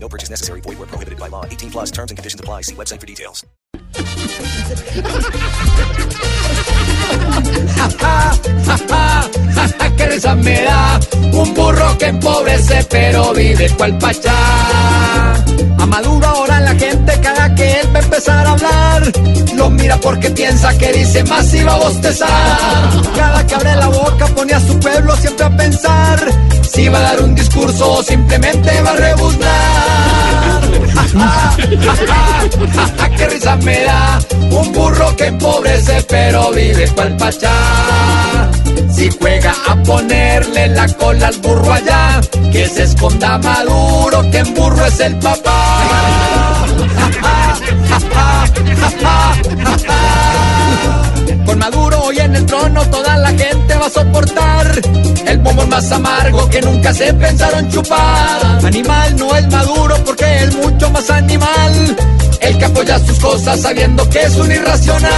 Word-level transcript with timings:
No 0.00 0.08
purchase 0.08 0.30
necessary. 0.30 0.60
Void 0.62 0.78
where 0.78 0.86
prohibited 0.86 1.18
by 1.18 1.28
law. 1.28 1.44
18 1.44 1.70
plus 1.70 1.90
terms 1.90 2.10
and 2.10 2.16
conditions 2.16 2.40
apply. 2.40 2.62
See 2.62 2.74
website 2.74 3.00
for 3.00 3.06
details. 3.06 3.44
que 9.96 10.06
risa 10.06 10.34
me 10.36 10.62
da 10.62 11.00
un 11.32 11.54
burro 11.54 11.98
que 11.98 12.06
empobrece 12.06 12.86
pero 12.88 13.32
vive 13.34 13.68
cual 13.76 13.98
pachá. 13.98 15.34
A 15.78 15.86
Maduro 15.86 16.26
ahora 16.26 16.60
la 16.60 16.74
gente 16.74 17.20
cada 17.20 17.54
que 17.54 17.80
él 17.80 17.94
va 17.94 17.98
a 17.98 18.02
empezar 18.02 18.46
a 18.46 18.50
hablar 18.52 19.12
lo 19.54 19.70
mira 19.70 19.96
porque 19.98 20.30
piensa 20.30 20.76
que 20.78 20.92
dice 20.92 21.24
más 21.24 21.52
y 21.52 21.62
va 21.64 21.74
a 21.74 21.78
bostezar. 21.78 23.02
Cada 23.16 23.46
que 23.46 23.54
abre 23.54 23.74
la 23.74 23.88
boca 23.88 24.26
pone 24.28 24.54
a 24.54 24.60
su 24.60 24.78
pueblo 24.78 25.16
siempre 25.16 25.46
a 25.46 25.56
pensar 25.56 26.28
si 26.62 26.88
va 26.88 26.98
a 26.98 27.02
dar 27.02 27.22
un 27.22 27.34
discurso 27.34 27.92
o 27.94 28.02
simplemente 28.02 28.82
va 28.82 28.92
a 28.92 28.96
rebuznar. 28.96 29.57
¡Qué 33.16 33.28
risa 33.28 33.56
me 33.56 33.84
da! 33.84 34.18
Un 34.50 34.72
burro 34.72 35.16
que 35.16 35.26
empobrece 35.26 36.04
pero 36.08 36.50
vive 36.52 36.88
cual 36.94 37.16
pachá. 37.16 38.50
Si 38.90 39.10
juega 39.18 39.54
a 39.66 39.76
ponerle 39.82 40.68
la 40.68 40.88
cola 40.88 41.28
al 41.28 41.36
burro 41.38 41.72
allá, 41.72 42.20
que 42.52 42.68
se 42.68 42.84
esconda 42.84 43.38
Maduro, 43.38 44.30
que 44.30 44.38
en 44.38 44.54
burro 44.54 44.86
es 44.86 45.00
el 45.00 45.16
papá. 45.16 46.64
Con 51.46 51.58
Maduro 51.58 52.02
hoy 52.04 52.18
en 52.18 52.36
el 52.36 52.46
trono 52.46 52.84
toda 52.90 53.16
la 53.18 53.30
gente 53.30 53.74
va 53.74 53.86
a 53.86 53.90
soportar 53.90 54.80
el 55.26 55.38
bombón 55.38 55.68
más 55.68 55.90
amargo 55.92 56.48
que 56.48 56.60
nunca 56.62 56.92
se 56.94 57.12
pensaron 57.14 57.68
chupar. 57.70 58.64
Animal 58.64 59.16
no 59.16 59.36
es 59.36 59.46
Maduro 59.48 59.96
porque 60.04 60.44
es 60.44 60.54
mucho 60.56 60.67
animal. 61.10 61.96
El 62.40 62.58
que 62.58 62.64
apoya 62.64 62.98
sus 63.00 63.18
cosas 63.18 63.60
sabiendo 63.60 64.08
que 64.08 64.22
es 64.22 64.36
un 64.36 64.50
irracional. 64.50 65.12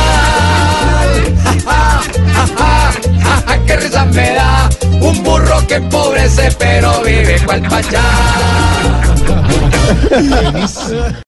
Ja, 1.44 1.52
ja, 1.52 2.00
ja, 2.34 2.46
ja, 2.56 2.92
ja, 3.22 3.42
ja, 3.46 3.64
qué 3.66 3.76
risa 3.76 4.04
me 4.06 4.34
da 4.34 4.68
un 5.00 5.22
burro 5.22 5.66
que 5.66 5.74
empobrece 5.74 6.50
pero 6.58 7.02
vive 7.02 7.40
cual 7.44 7.62
pachá. 7.62 8.02